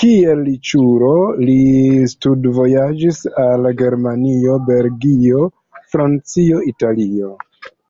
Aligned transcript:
Kiel 0.00 0.38
riĉulo 0.44 1.10
li 1.48 1.56
studvojaĝis 2.12 3.20
al 3.44 3.68
Germanio, 3.82 4.56
Belgio, 4.72 5.44
Francio, 5.92 6.64
Italio. 6.74 7.32